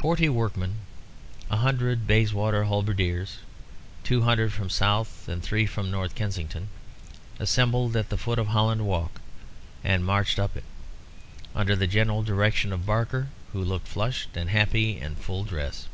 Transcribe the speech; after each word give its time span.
Forty 0.00 0.28
workmen, 0.28 0.80
a 1.48 1.56
hundred 1.56 2.06
Bayswater 2.06 2.64
Halberdiers, 2.64 3.38
two 4.04 4.20
hundred 4.20 4.52
from 4.52 4.68
South, 4.68 5.26
and 5.28 5.42
three 5.42 5.64
from 5.64 5.90
North 5.90 6.14
Kensington, 6.14 6.68
assembled 7.38 7.96
at 7.96 8.10
the 8.10 8.18
foot 8.18 8.38
of 8.38 8.48
Holland 8.48 8.84
Walk 8.84 9.22
and 9.82 10.04
marched 10.04 10.38
up 10.38 10.58
it, 10.58 10.64
under 11.54 11.74
the 11.74 11.86
general 11.86 12.22
direction 12.22 12.70
of 12.70 12.84
Barker, 12.84 13.30
who 13.54 13.64
looked 13.64 13.88
flushed 13.88 14.36
and 14.36 14.50
happy 14.50 15.00
in 15.00 15.16
full 15.16 15.42
dress. 15.42 15.88